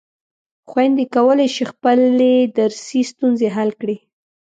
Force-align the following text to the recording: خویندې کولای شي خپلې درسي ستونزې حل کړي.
خویندې 0.69 1.05
کولای 1.15 1.47
شي 1.55 1.63
خپلې 1.71 2.33
درسي 2.57 3.01
ستونزې 3.11 3.47
حل 3.55 3.69
کړي. 3.81 3.97